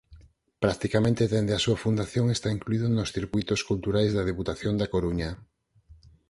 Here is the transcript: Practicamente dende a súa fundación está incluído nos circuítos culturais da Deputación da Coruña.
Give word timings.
Practicamente 0.63 1.29
dende 1.33 1.53
a 1.55 1.63
súa 1.65 1.81
fundación 1.85 2.25
está 2.29 2.47
incluído 2.55 2.85
nos 2.89 3.13
circuítos 3.17 3.61
culturais 3.69 4.11
da 4.13 4.27
Deputación 4.29 4.73
da 4.77 4.91
Coruña. 4.93 5.31